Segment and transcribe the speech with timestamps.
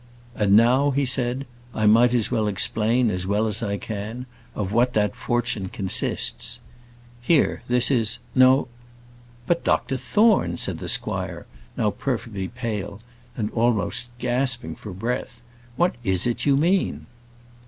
[0.33, 1.45] "And now," he said,
[1.75, 6.59] "I might as well explain, as well as I can, of what that fortune consists.
[7.21, 8.67] Here, this is no"
[9.45, 11.45] "But, Dr Thorne," said the squire,
[11.77, 12.99] now perfectly pale,
[13.37, 15.43] and almost gasping for breath,
[15.75, 17.05] "what is it you mean?"